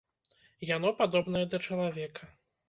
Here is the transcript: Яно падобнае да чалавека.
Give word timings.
Яно 0.69 0.93
падобнае 1.01 1.43
да 1.53 1.61
чалавека. 1.69 2.33